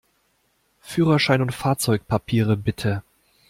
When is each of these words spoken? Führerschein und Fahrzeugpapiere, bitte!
Führerschein 0.81 1.43
und 1.43 1.53
Fahrzeugpapiere, 1.53 2.57
bitte! 2.57 3.03